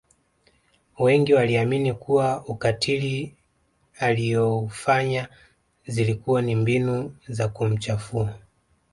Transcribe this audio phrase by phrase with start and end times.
[0.99, 3.35] wengi waliamini kuwa ukatili
[3.99, 5.29] aliyoufanya
[5.87, 8.33] zilikuwa ni mbinu za kumchafua